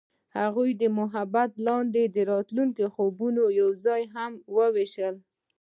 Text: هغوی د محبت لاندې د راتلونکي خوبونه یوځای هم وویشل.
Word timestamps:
هغوی 0.37 0.69
د 0.81 0.83
محبت 0.99 1.51
لاندې 1.67 2.03
د 2.15 2.17
راتلونکي 2.31 2.85
خوبونه 2.93 3.41
یوځای 3.61 4.03
هم 4.15 4.31
وویشل. 4.57 5.15